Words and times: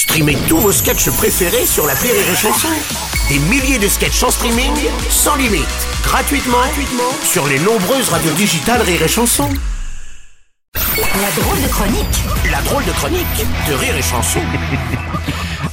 Streamez 0.00 0.38
tous 0.48 0.56
vos 0.56 0.72
sketchs 0.72 1.10
préférés 1.10 1.66
sur 1.66 1.86
la 1.86 1.92
Rire 1.92 2.14
et 2.14 2.34
Chanson. 2.34 2.68
Des 3.28 3.38
milliers 3.38 3.78
de 3.78 3.86
sketchs 3.86 4.22
en 4.22 4.30
streaming, 4.30 4.72
sans 5.10 5.36
limite, 5.36 5.66
gratuitement, 6.02 6.56
gratuitement 6.56 7.12
sur 7.22 7.46
les 7.46 7.58
nombreuses 7.58 8.08
radios 8.08 8.32
digitales 8.32 8.80
Rire 8.80 9.02
et 9.02 9.08
Chanson. 9.08 9.50
La 10.74 11.42
drôle 11.42 11.60
de 11.62 11.68
chronique 11.68 12.50
La 12.50 12.62
drôle 12.62 12.84
de 12.86 12.92
chronique 12.92 13.46
de 13.68 13.74
Rire 13.74 13.94
et 13.94 14.02
Chanson. 14.02 14.40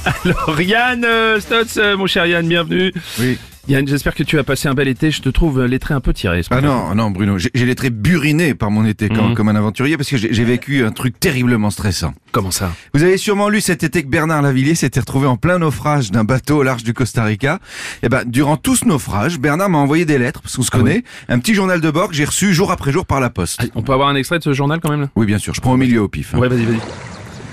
Alors 0.26 0.60
Yann 0.60 1.06
euh, 1.06 1.40
Stotz, 1.40 1.78
euh, 1.78 1.96
mon 1.96 2.06
cher 2.06 2.26
Yann, 2.26 2.46
bienvenue. 2.46 2.92
Oui. 3.18 3.38
Yann, 3.68 3.86
j'espère 3.86 4.14
que 4.14 4.22
tu 4.22 4.38
as 4.38 4.44
passé 4.44 4.66
un 4.66 4.72
bel 4.72 4.88
été. 4.88 5.10
Je 5.10 5.20
te 5.20 5.28
trouve 5.28 5.62
les 5.66 5.78
traits 5.78 5.94
un 5.96 6.00
peu 6.00 6.14
tirés. 6.14 6.40
Ah 6.50 6.62
non, 6.62 6.94
non 6.94 7.10
Bruno, 7.10 7.36
j'ai 7.36 7.50
les 7.66 7.74
traits 7.74 7.92
burinés 7.94 8.54
par 8.54 8.70
mon 8.70 8.86
été 8.86 9.10
comme, 9.10 9.34
comme 9.34 9.48
un 9.50 9.56
aventurier 9.56 9.98
parce 9.98 10.08
que 10.08 10.16
j'ai 10.16 10.44
vécu 10.44 10.86
un 10.86 10.90
truc 10.90 11.20
terriblement 11.20 11.68
stressant. 11.68 12.14
Comment 12.32 12.50
ça? 12.50 12.72
Vous 12.94 13.02
avez 13.02 13.18
sûrement 13.18 13.50
lu 13.50 13.60
cet 13.60 13.82
été 13.84 14.02
que 14.02 14.08
Bernard 14.08 14.40
Lavillier 14.40 14.74
s'était 14.74 15.00
retrouvé 15.00 15.26
en 15.26 15.36
plein 15.36 15.58
naufrage 15.58 16.10
d'un 16.10 16.24
bateau 16.24 16.58
au 16.58 16.62
large 16.62 16.82
du 16.82 16.94
Costa 16.94 17.24
Rica. 17.24 17.58
Et 18.02 18.08
ben, 18.08 18.22
durant 18.26 18.56
tout 18.56 18.74
ce 18.74 18.86
naufrage, 18.86 19.38
Bernard 19.38 19.68
m'a 19.68 19.78
envoyé 19.78 20.06
des 20.06 20.16
lettres, 20.16 20.40
parce 20.40 20.56
qu'on 20.56 20.62
se 20.62 20.70
connaît, 20.70 21.04
un 21.28 21.38
petit 21.38 21.52
journal 21.54 21.82
de 21.82 21.90
bord 21.90 22.08
que 22.08 22.14
j'ai 22.14 22.24
reçu 22.24 22.54
jour 22.54 22.72
après 22.72 22.90
jour 22.90 23.04
par 23.04 23.20
la 23.20 23.28
poste. 23.28 23.60
Ah, 23.62 23.66
On 23.74 23.82
peut 23.82 23.92
avoir 23.92 24.08
un 24.08 24.14
extrait 24.14 24.38
de 24.38 24.44
ce 24.44 24.54
journal 24.54 24.80
quand 24.80 24.90
même 24.90 25.02
là? 25.02 25.08
Oui, 25.14 25.26
bien 25.26 25.38
sûr, 25.38 25.52
je 25.52 25.60
prends 25.60 25.72
au 25.72 25.76
milieu 25.76 26.00
au 26.00 26.08
pif. 26.08 26.34
hein. 26.34 26.38
Ouais, 26.38 26.48
vas-y, 26.48 26.64
vas-y. 26.64 26.80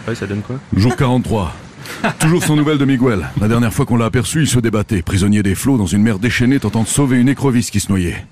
Ouais, 0.08 0.16
ça 0.16 0.26
donne 0.28 0.42
quoi? 0.44 0.58
Jour 0.78 0.96
43. 0.96 1.54
Toujours 2.20 2.44
sans 2.44 2.56
nouvelles 2.56 2.78
de 2.78 2.86
Miguel. 2.86 3.28
La 3.40 3.48
dernière 3.48 3.74
fois 3.74 3.86
qu'on 3.86 3.98
l'a 3.98 4.06
aperçu, 4.06 4.42
il 4.42 4.48
se 4.48 4.60
débattait, 4.60 5.02
prisonnier 5.02 5.44
des 5.44 5.56
flots 5.56 5.78
dans 5.78 5.86
une 5.86 6.02
mer 6.02 6.20
déchaînée 6.20 6.60
tentant 6.60 6.84
de 6.84 6.88
sauver 6.88 7.20
une 7.20 7.30
écrevisse 7.30 7.72
qui 7.72 7.80
se 7.80 7.90
noyait. 7.90 8.26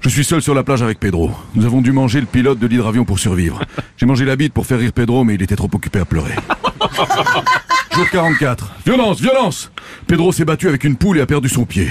Je 0.00 0.08
suis 0.08 0.24
seul 0.24 0.42
sur 0.42 0.54
la 0.54 0.62
plage 0.62 0.82
avec 0.82 1.00
Pedro. 1.00 1.30
Nous 1.54 1.64
avons 1.64 1.80
dû 1.80 1.92
manger 1.92 2.20
le 2.20 2.26
pilote 2.26 2.58
de 2.58 2.66
l'hydravion 2.66 3.04
pour 3.04 3.18
survivre. 3.18 3.60
J'ai 3.96 4.06
mangé 4.06 4.24
la 4.24 4.36
bite 4.36 4.52
pour 4.52 4.66
faire 4.66 4.78
rire 4.78 4.92
Pedro, 4.92 5.24
mais 5.24 5.34
il 5.34 5.42
était 5.42 5.56
trop 5.56 5.70
occupé 5.72 5.98
à 5.98 6.04
pleurer. 6.04 6.34
Jour 7.94 8.08
44. 8.10 8.76
Violence, 8.86 9.20
violence 9.20 9.72
Pedro 10.06 10.32
s'est 10.32 10.44
battu 10.44 10.68
avec 10.68 10.84
une 10.84 10.96
poule 10.96 11.18
et 11.18 11.20
a 11.20 11.26
perdu 11.26 11.48
son 11.48 11.64
pied. 11.64 11.88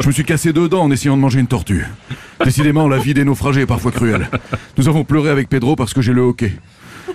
Je 0.00 0.06
me 0.06 0.12
suis 0.12 0.24
cassé 0.24 0.52
deux 0.52 0.68
dents 0.68 0.82
en 0.82 0.90
essayant 0.90 1.16
de 1.16 1.22
manger 1.22 1.40
une 1.40 1.46
tortue. 1.46 1.86
Décidément, 2.44 2.88
la 2.88 2.98
vie 2.98 3.14
des 3.14 3.24
naufragés 3.24 3.62
est 3.62 3.66
parfois 3.66 3.92
cruelle. 3.92 4.28
Nous 4.78 4.88
avons 4.88 5.04
pleuré 5.04 5.30
avec 5.30 5.48
Pedro 5.48 5.76
parce 5.76 5.92
que 5.92 6.00
j'ai 6.00 6.12
le 6.12 6.22
hockey. 6.22 6.52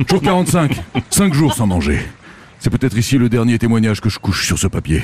Jour 0.08 0.22
45. 0.22 0.80
Cinq 1.10 1.34
jours 1.34 1.54
sans 1.54 1.66
manger. 1.66 2.00
C'est 2.60 2.70
peut-être 2.70 2.98
ici 2.98 3.18
le 3.18 3.30
dernier 3.30 3.60
témoignage 3.60 4.02
que 4.02 4.10
je 4.10 4.20
couche 4.20 4.46
sur 4.46 4.58
ce 4.58 4.68
papier. 4.68 5.02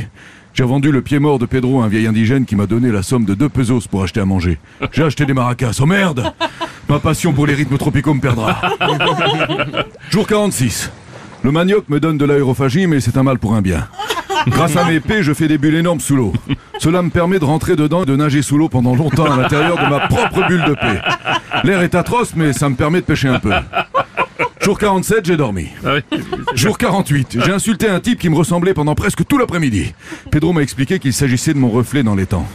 J'ai 0.54 0.64
vendu 0.64 0.92
le 0.92 1.02
pied 1.02 1.20
mort 1.20 1.40
de 1.40 1.46
Pedro 1.46 1.82
à 1.82 1.86
un 1.86 1.88
vieil 1.88 2.08
indigène 2.08 2.46
qui 2.46 2.56
m'a 2.56 2.68
donné 2.68 2.92
la 2.92 3.02
somme 3.04 3.26
de 3.26 3.34
deux 3.34 3.50
pesos 3.50 3.88
pour 3.88 4.04
acheter 4.04 4.20
à 4.20 4.26
manger. 4.26 4.60
J'ai 4.92 5.04
acheté 5.04 5.26
des 5.26 5.34
maracas. 5.34 5.78
Oh 5.82 5.86
merde 5.86 6.32
Ma 6.90 7.00
passion 7.00 7.34
pour 7.34 7.48
les 7.48 7.54
rythmes 7.54 7.78
tropicaux 7.78 8.14
me 8.14 8.20
perdra. 8.20 8.60
Jour 10.10 10.28
46. 10.28 10.92
Le 11.44 11.52
manioc 11.52 11.90
me 11.90 12.00
donne 12.00 12.18
de 12.18 12.26
l'aérophagie, 12.26 12.88
mais 12.88 13.00
c'est 13.00 13.18
un 13.18 13.24
mal 13.24 13.40
pour 13.40 13.54
un 13.54 13.62
bien. 13.62 13.88
Grâce 14.48 14.76
à 14.76 14.86
mes 14.86 15.00
pets, 15.02 15.24
je 15.24 15.34
fais 15.34 15.48
des 15.48 15.58
bulles 15.58 15.76
énormes 15.76 16.00
sous 16.00 16.16
l'eau. 16.16 16.34
Cela 16.80 17.02
me 17.02 17.10
permet 17.10 17.40
de 17.40 17.46
rentrer 17.46 17.76
dedans 17.76 18.04
et 18.04 18.06
de 18.06 18.16
nager 18.16 18.42
sous 18.42 18.58
l'eau 18.58 18.70
pendant 18.70 18.96
longtemps 18.96 19.32
à 19.32 19.38
l'intérieur 19.38 19.78
de 19.78 19.90
ma 19.90 20.08
propre 20.08 20.48
bulle 20.48 20.64
de 20.66 20.74
paix. 20.74 21.02
L'air 21.64 21.82
est 21.82 21.96
atroce, 21.96 22.34
mais 22.36 22.54
ça 22.54 22.70
me 22.70 22.76
permet 22.76 23.02
de 23.02 23.06
pêcher 23.06 23.28
un 23.30 23.40
peu. 23.40 23.52
Jour 24.64 24.80
47, 24.80 25.26
j'ai 25.26 25.36
dormi. 25.36 25.68
Ah 25.86 25.96
oui. 25.96 26.20
Jour 26.56 26.78
48, 26.78 27.40
j'ai 27.46 27.52
insulté 27.52 27.90
un 27.90 28.00
type 28.00 28.18
qui 28.18 28.30
me 28.30 28.36
ressemblait 28.36 28.74
pendant 28.74 28.96
presque 28.96 29.26
tout 29.26 29.38
l'après-midi. 29.38 29.94
Pedro 30.32 30.54
m'a 30.54 30.62
expliqué 30.62 31.00
qu'il 31.00 31.12
s'agissait 31.12 31.54
de 31.54 31.60
mon 31.60 31.70
reflet 31.70 32.02
dans 32.02 32.16
les 32.16 32.26
temps. 32.26 32.48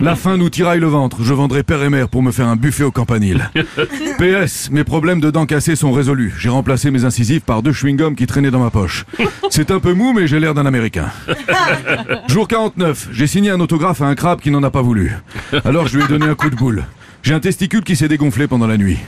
La 0.00 0.16
faim 0.16 0.36
nous 0.36 0.50
tiraille 0.50 0.80
le 0.80 0.88
ventre. 0.88 1.18
Je 1.22 1.32
vendrai 1.32 1.62
père 1.62 1.82
et 1.82 1.90
mère 1.90 2.08
pour 2.08 2.22
me 2.22 2.32
faire 2.32 2.48
un 2.48 2.56
buffet 2.56 2.82
au 2.82 2.90
campanile. 2.90 3.50
PS, 4.18 4.70
mes 4.70 4.82
problèmes 4.84 5.20
de 5.20 5.30
dents 5.30 5.46
cassées 5.46 5.76
sont 5.76 5.92
résolus. 5.92 6.34
J'ai 6.38 6.48
remplacé 6.48 6.90
mes 6.90 7.04
incisives 7.04 7.42
par 7.42 7.62
deux 7.62 7.72
chewing-gums 7.72 8.16
qui 8.16 8.26
traînaient 8.26 8.50
dans 8.50 8.62
ma 8.62 8.70
poche. 8.70 9.04
C'est 9.50 9.70
un 9.70 9.78
peu 9.78 9.94
mou, 9.94 10.12
mais 10.12 10.26
j'ai 10.26 10.40
l'air 10.40 10.54
d'un 10.54 10.66
Américain. 10.66 11.06
Jour 12.28 12.48
49, 12.48 13.08
j'ai 13.12 13.26
signé 13.28 13.50
un 13.50 13.60
autographe 13.60 14.02
à 14.02 14.06
un 14.06 14.14
crabe 14.16 14.40
qui 14.40 14.50
n'en 14.50 14.62
a 14.62 14.70
pas 14.70 14.82
voulu. 14.82 15.12
Alors 15.64 15.86
je 15.86 15.98
lui 15.98 16.04
ai 16.04 16.08
donné 16.08 16.26
un 16.26 16.34
coup 16.34 16.50
de 16.50 16.56
boule. 16.56 16.84
J'ai 17.24 17.32
un 17.32 17.40
testicule 17.40 17.82
qui 17.82 17.96
s'est 17.96 18.06
dégonflé 18.06 18.46
pendant 18.46 18.66
la 18.66 18.76
nuit. 18.76 18.98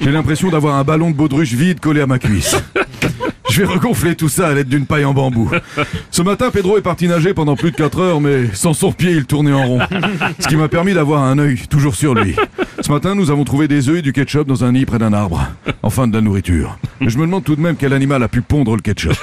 J'ai 0.00 0.12
l'impression 0.12 0.50
d'avoir 0.50 0.76
un 0.76 0.84
ballon 0.84 1.10
de 1.10 1.16
baudruche 1.16 1.54
vide 1.54 1.80
collé 1.80 2.02
à 2.02 2.06
ma 2.06 2.18
cuisse. 2.18 2.54
Je 3.50 3.62
vais 3.62 3.66
regonfler 3.66 4.14
tout 4.14 4.28
ça 4.28 4.48
à 4.48 4.52
l'aide 4.52 4.68
d'une 4.68 4.84
paille 4.84 5.06
en 5.06 5.14
bambou. 5.14 5.50
Ce 6.10 6.20
matin, 6.20 6.50
Pedro 6.50 6.76
est 6.76 6.82
parti 6.82 7.08
nager 7.08 7.32
pendant 7.32 7.56
plus 7.56 7.70
de 7.70 7.76
4 7.76 7.98
heures, 7.98 8.20
mais 8.20 8.48
sans 8.52 8.74
son 8.74 8.92
pied, 8.92 9.12
il 9.12 9.24
tournait 9.24 9.54
en 9.54 9.64
rond. 9.64 9.78
Ce 10.38 10.48
qui 10.48 10.56
m'a 10.56 10.68
permis 10.68 10.92
d'avoir 10.92 11.22
un 11.22 11.38
œil 11.38 11.56
toujours 11.70 11.94
sur 11.94 12.14
lui. 12.14 12.36
Ce 12.80 12.92
matin, 12.92 13.14
nous 13.14 13.30
avons 13.30 13.44
trouvé 13.44 13.68
des 13.68 13.88
œufs 13.88 14.00
et 14.00 14.02
du 14.02 14.12
ketchup 14.12 14.46
dans 14.46 14.62
un 14.62 14.72
nid 14.72 14.84
près 14.84 14.98
d'un 14.98 15.14
arbre. 15.14 15.48
Enfin, 15.82 16.06
de 16.08 16.14
la 16.14 16.20
nourriture. 16.20 16.78
Mais 17.00 17.08
je 17.08 17.16
me 17.16 17.24
demande 17.24 17.44
tout 17.44 17.56
de 17.56 17.62
même 17.62 17.76
quel 17.76 17.94
animal 17.94 18.22
a 18.22 18.28
pu 18.28 18.42
pondre 18.42 18.76
le 18.76 18.82
ketchup. 18.82 19.16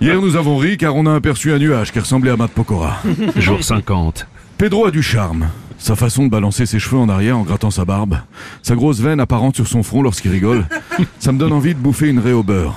Hier, 0.00 0.20
nous 0.20 0.34
avons 0.34 0.56
ri 0.56 0.76
car 0.76 0.96
on 0.96 1.06
a 1.06 1.14
aperçu 1.14 1.52
un 1.52 1.58
nuage 1.58 1.92
qui 1.92 2.00
ressemblait 2.00 2.32
à 2.32 2.36
Matt 2.36 2.50
Pokora. 2.50 3.00
Jour 3.36 3.62
50. 3.62 4.26
Pedro 4.58 4.86
a 4.86 4.90
du 4.90 5.04
charme. 5.04 5.46
Sa 5.80 5.96
façon 5.96 6.24
de 6.24 6.28
balancer 6.28 6.66
ses 6.66 6.78
cheveux 6.78 6.98
en 6.98 7.08
arrière 7.08 7.38
en 7.38 7.42
grattant 7.42 7.70
sa 7.70 7.86
barbe, 7.86 8.18
sa 8.62 8.74
grosse 8.74 9.00
veine 9.00 9.18
apparente 9.18 9.56
sur 9.56 9.66
son 9.66 9.82
front 9.82 10.02
lorsqu'il 10.02 10.30
rigole, 10.30 10.66
ça 11.18 11.32
me 11.32 11.38
donne 11.38 11.54
envie 11.54 11.74
de 11.74 11.80
bouffer 11.80 12.08
une 12.08 12.18
raie 12.18 12.34
au 12.34 12.42
beurre. 12.42 12.74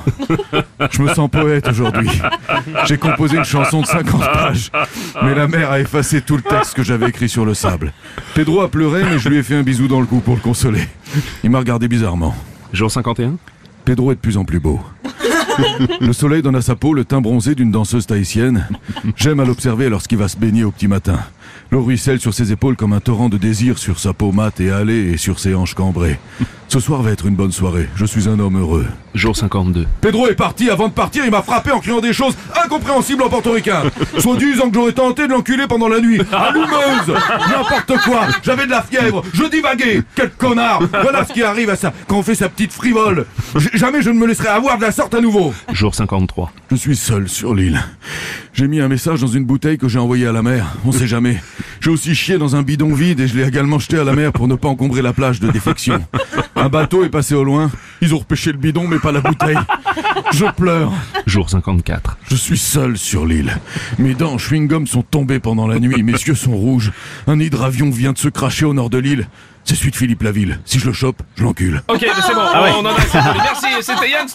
Je 0.89 1.01
me 1.01 1.13
sens 1.13 1.29
poète 1.29 1.67
aujourd'hui. 1.67 2.09
J'ai 2.85 2.97
composé 2.97 3.35
une 3.35 3.43
chanson 3.43 3.81
de 3.81 3.87
50 3.87 4.21
pages, 4.21 4.71
mais 5.21 5.35
la 5.35 5.49
mère 5.49 5.69
a 5.69 5.81
effacé 5.81 6.21
tout 6.21 6.37
le 6.37 6.43
texte 6.43 6.75
que 6.75 6.83
j'avais 6.83 7.09
écrit 7.09 7.27
sur 7.27 7.45
le 7.45 7.53
sable. 7.53 7.91
Pedro 8.35 8.61
a 8.61 8.71
pleuré, 8.71 9.03
mais 9.03 9.19
je 9.19 9.27
lui 9.27 9.37
ai 9.37 9.43
fait 9.43 9.55
un 9.55 9.63
bisou 9.63 9.89
dans 9.89 9.99
le 9.99 10.05
cou 10.05 10.19
pour 10.19 10.35
le 10.35 10.41
consoler. 10.41 10.87
Il 11.43 11.49
m'a 11.49 11.59
regardé 11.59 11.89
bizarrement. 11.89 12.33
Jour 12.71 12.89
51. 12.89 13.35
Pedro 13.83 14.13
est 14.13 14.15
de 14.15 14.21
plus 14.21 14.37
en 14.37 14.45
plus 14.45 14.61
beau. 14.61 14.79
Le 16.01 16.13
soleil 16.13 16.41
donne 16.41 16.55
à 16.55 16.61
sa 16.61 16.75
peau 16.75 16.93
le 16.93 17.05
teint 17.05 17.21
bronzé 17.21 17.53
d'une 17.53 17.69
danseuse 17.69 18.07
tahitienne. 18.07 18.67
J'aime 19.15 19.39
à 19.39 19.45
l'observer 19.45 19.89
lorsqu'il 19.89 20.17
va 20.17 20.27
se 20.27 20.37
baigner 20.37 20.63
au 20.63 20.71
petit 20.71 20.87
matin. 20.87 21.19
L'eau 21.71 21.83
ruisselle 21.83 22.19
sur 22.19 22.33
ses 22.33 22.51
épaules 22.51 22.75
comme 22.75 22.93
un 22.93 22.99
torrent 22.99 23.29
de 23.29 23.37
désir 23.37 23.77
sur 23.77 23.99
sa 23.99 24.13
peau 24.13 24.31
mate 24.31 24.59
et 24.59 24.71
hâlée 24.71 25.11
et 25.13 25.17
sur 25.17 25.39
ses 25.39 25.55
hanches 25.55 25.73
cambrées. 25.73 26.19
Ce 26.69 26.79
soir 26.79 27.03
va 27.03 27.11
être 27.11 27.27
une 27.27 27.35
bonne 27.35 27.51
soirée. 27.51 27.87
Je 27.95 28.03
suis 28.05 28.27
un 28.27 28.39
homme 28.39 28.57
heureux. 28.59 28.87
Jour 29.13 29.35
52. 29.37 29.85
Pedro 30.01 30.27
est 30.27 30.33
parti. 30.33 30.71
Avant 30.71 30.87
de 30.87 30.93
partir, 30.93 31.23
il 31.23 31.29
m'a 31.29 31.43
frappé 31.43 31.71
en 31.71 31.79
criant 31.79 32.01
des 32.01 32.13
choses 32.13 32.35
incompréhensibles 32.65 33.21
en 33.21 33.29
portoricain. 33.29 33.83
Soit 34.17 34.37
disant 34.37 34.69
que 34.69 34.73
j'aurais 34.75 34.91
tenté 34.93 35.27
de 35.27 35.33
l'enculer 35.33 35.65
pendant 35.67 35.87
la 35.87 35.99
nuit. 35.99 36.19
Allumeuse 36.31 37.13
N'importe 37.47 38.03
quoi 38.05 38.21
J'avais 38.41 38.65
de 38.65 38.71
la 38.71 38.81
fièvre 38.81 39.21
Je 39.33 39.43
divaguais 39.43 40.01
Quel 40.15 40.31
connard 40.31 40.81
Voilà 41.03 41.25
ce 41.25 41.33
qui 41.33 41.43
arrive 41.43 41.69
à 41.69 41.75
ça 41.75 41.93
quand 42.07 42.17
on 42.17 42.23
fait 42.23 42.33
sa 42.35 42.49
petite 42.49 42.73
frivole. 42.73 43.27
J- 43.55 43.69
jamais 43.73 44.01
je 44.01 44.09
ne 44.09 44.17
me 44.17 44.25
laisserai 44.25 44.47
avoir 44.47 44.77
de 44.77 44.81
la 44.83 44.91
sorte 44.91 45.13
à 45.13 45.21
nouveau. 45.21 45.53
Jour 45.71 45.93
53. 45.93 46.51
Je 46.73 46.77
suis 46.79 46.95
seul 46.95 47.29
sur 47.29 47.53
l'île. 47.53 47.79
J'ai 48.51 48.67
mis 48.67 48.81
un 48.81 48.87
message 48.87 49.21
dans 49.21 49.27
une 49.27 49.45
bouteille 49.45 49.77
que 49.77 49.87
j'ai 49.87 49.99
envoyée 49.99 50.25
à 50.25 50.31
la 50.31 50.41
mer. 50.41 50.73
On 50.83 50.91
sait 50.91 51.05
jamais. 51.05 51.39
J'ai 51.81 51.91
aussi 51.91 52.15
chié 52.15 52.39
dans 52.39 52.55
un 52.55 52.63
bidon 52.63 52.95
vide 52.95 53.19
et 53.19 53.27
je 53.27 53.37
l'ai 53.37 53.47
également 53.47 53.77
jeté 53.77 53.99
à 53.99 54.03
la 54.03 54.13
mer 54.13 54.33
pour 54.33 54.47
ne 54.47 54.55
pas 54.55 54.69
encombrer 54.69 55.03
la 55.03 55.13
plage 55.13 55.39
de 55.39 55.51
défection. 55.51 56.03
Un 56.55 56.69
bateau 56.69 57.05
est 57.05 57.09
passé 57.09 57.35
au 57.35 57.43
loin. 57.43 57.69
Ils 58.01 58.15
ont 58.15 58.17
repêché 58.17 58.51
le 58.51 58.57
bidon 58.57 58.87
mais 58.87 58.97
pas 58.97 59.11
la 59.11 59.21
bouteille. 59.21 59.59
Je 60.33 60.45
pleure. 60.45 60.91
Jour 61.27 61.47
54. 61.47 62.17
Je 62.27 62.35
suis 62.35 62.57
seul 62.57 62.97
sur 62.97 63.27
l'île. 63.27 63.55
Mes 63.99 64.15
dents 64.15 64.33
en 64.33 64.37
chewing-gum 64.37 64.87
sont 64.87 65.03
tombées 65.03 65.39
pendant 65.39 65.67
la 65.67 65.79
nuit. 65.79 66.01
Mes 66.01 66.13
yeux 66.13 66.33
sont 66.33 66.57
rouges. 66.57 66.91
Un 67.27 67.39
hydravion 67.39 67.91
vient 67.91 68.13
de 68.13 68.17
se 68.17 68.29
cracher 68.29 68.65
au 68.65 68.73
nord 68.73 68.89
de 68.89 68.97
l'île. 68.97 69.27
C'est 69.63 69.75
celui 69.75 69.91
de 69.91 69.95
Philippe 69.95 70.23
Laville. 70.23 70.59
Si 70.65 70.79
je 70.79 70.87
le 70.87 70.93
chope, 70.93 71.21
je 71.35 71.43
l'encule. 71.43 71.83
Ok, 71.87 71.99
c'est 71.99 72.33
bon. 72.33 72.41
On 72.41 72.79
en 72.79 72.85
a 72.87 72.93
assez 72.97 73.19
parlé. 73.19 73.39
Merci, 73.43 73.67
c'était 73.81 74.09
Yann. 74.09 74.27